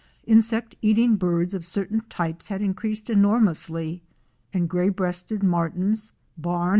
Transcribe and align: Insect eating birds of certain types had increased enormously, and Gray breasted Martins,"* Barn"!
Insect 0.25 0.73
eating 0.81 1.15
birds 1.15 1.53
of 1.53 1.63
certain 1.63 2.01
types 2.09 2.47
had 2.47 2.59
increased 2.59 3.07
enormously, 3.07 4.01
and 4.51 4.67
Gray 4.67 4.89
breasted 4.89 5.43
Martins,"* 5.43 6.13
Barn"! 6.35 6.69